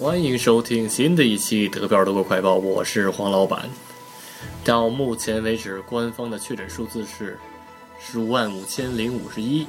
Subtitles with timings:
[0.00, 3.68] 欢迎收听新的一期德标德国快报，我是黄老板。
[4.64, 7.36] 到目前为止，官方的确诊数字是
[7.98, 9.66] 十五万五千零五十一，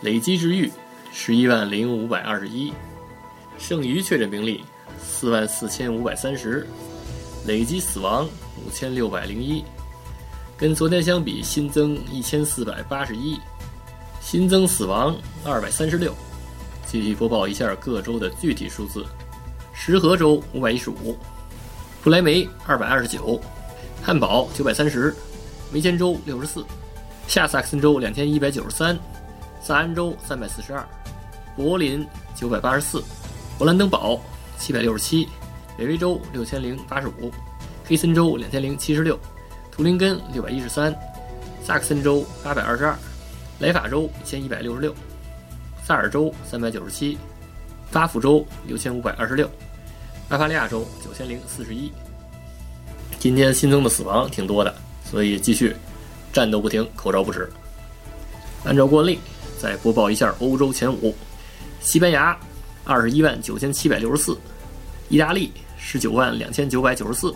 [0.00, 0.68] 累计治愈
[1.12, 2.72] 十一万零五百二十一，
[3.56, 4.64] 剩余确诊病例
[5.00, 6.66] 四万四千五百三十，
[7.46, 8.28] 累计死亡
[8.66, 9.62] 五千六百零一，
[10.56, 13.38] 跟昨天相比新增一千四百八十一，
[14.20, 16.12] 新增死亡二百三十六。
[16.88, 19.06] 继续播报一下各州的具体数字。
[19.74, 21.18] 石河州五百一十五，
[22.02, 23.38] 不来梅二百二十九，
[24.00, 25.14] 汉堡九百三十，
[25.72, 26.64] 梅前州六十四，
[27.26, 28.98] 下萨克森州两千一百九十三，
[29.60, 30.86] 萨安州三百四十二，
[31.56, 33.02] 柏林九百八十四，
[33.58, 34.18] 勃兰登堡
[34.58, 35.28] 七百六十七，
[35.76, 37.30] 北威州六千零八十五，
[37.84, 39.18] 黑森州两千零七十六，
[39.72, 40.94] 图林根六百一十三，
[41.62, 42.96] 萨克森州八百二十二，
[43.58, 44.94] 莱法州一千一百六十六，
[45.82, 47.18] 萨尔州三百九十七，
[47.90, 49.50] 巴甫州六千五百二十六。
[50.28, 51.92] 巴伐利亚州九千零四十一，
[53.18, 55.76] 今天新增的死亡挺多的，所以继续
[56.32, 57.48] 战斗不停，口罩不止。
[58.64, 59.18] 按照惯例，
[59.60, 61.14] 再播报一下欧洲前五：
[61.80, 62.36] 西班牙
[62.84, 64.36] 二十一万九千七百六十四，
[65.10, 67.34] 意大利十九万两千九百九十四，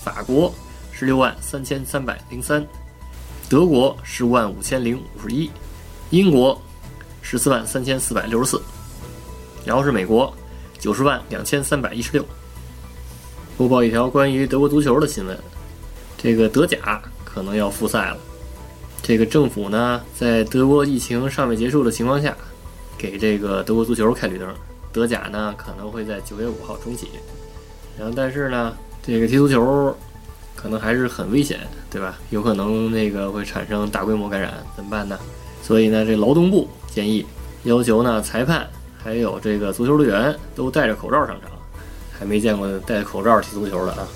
[0.00, 0.54] 法国
[0.92, 2.64] 十六万三千三百零三，
[3.48, 5.50] 德国十五万五千零五十一，
[6.10, 6.60] 英国
[7.20, 8.62] 十四万三千四百六十四，
[9.68, 10.32] 然后是美国。
[10.78, 12.24] 九十万两千三百一十六。
[13.58, 15.36] 播报一条关于德国足球的新闻，
[16.16, 18.16] 这个德甲可能要复赛了。
[19.02, 22.34] 这个政府呢，在德国疫情尚未结束的情况下，
[22.96, 24.48] 给这个德国足球开绿灯。
[24.90, 27.08] 德甲呢，可能会在九月五号重启。
[27.98, 29.94] 然后，但是呢，这个踢足球
[30.56, 32.18] 可能还是很危险，对吧？
[32.30, 35.18] 有可能那个会产生大规模感染，怎么办呢？
[35.62, 37.26] 所以呢，这劳动部建议
[37.64, 38.66] 要求呢，裁判。
[39.02, 41.50] 还有这个足球队员都戴着口罩上场，
[42.18, 44.06] 还没见过戴口罩踢足球的啊！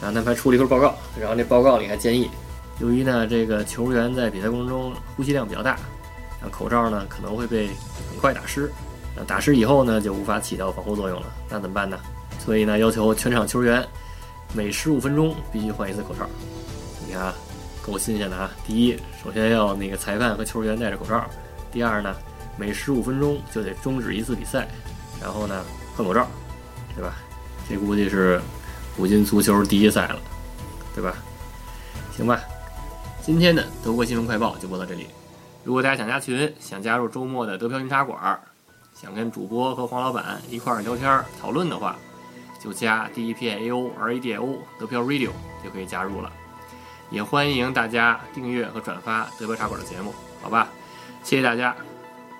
[0.00, 2.30] 然后他们还出了一份报告，然后那报告里还建议，
[2.78, 5.76] 由于呢这个球员在比赛过程中呼吸量比较大，
[6.42, 7.68] 那口罩呢可能会被
[8.10, 8.70] 很快打湿，
[9.16, 11.98] 那打湿以后呢就无法起到防护作用了，那怎么办呢？
[12.38, 13.84] 所以呢要求全场球员
[14.52, 16.28] 每十五分钟必须换一次口罩。
[17.06, 17.34] 你看啊，
[17.82, 18.50] 够新鲜的啊！
[18.66, 21.24] 第一，首先要那个裁判和球员戴着口罩；
[21.72, 22.14] 第二呢。
[22.58, 24.68] 每十五分钟就得终止一次比赛，
[25.22, 25.64] 然后呢
[25.96, 26.26] 换口罩，
[26.94, 27.14] 对吧？
[27.68, 28.40] 这估计是
[28.96, 30.18] 古今足球第一赛了，
[30.94, 31.14] 对吧？
[32.16, 32.40] 行吧，
[33.22, 35.06] 今天的德国新闻快报就播到这里。
[35.62, 38.40] 如果大家想加群，想加入周末的德飘云茶馆，
[38.94, 41.96] 想跟主播和黄老板一块儿聊天讨论的话，
[42.58, 45.30] 就加 D E P A O R A D O 德飘 Radio
[45.62, 46.32] 就可以加入了。
[47.10, 50.68] 也欢迎大家订阅和转发德飘茶馆的节目，好吧？
[51.22, 51.76] 谢谢大家。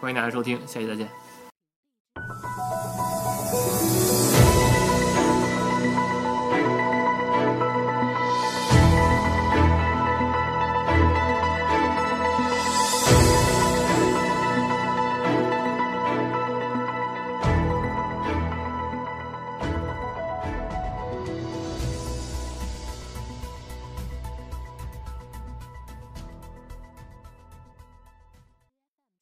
[0.01, 1.09] 欢迎大家收听，下期再见。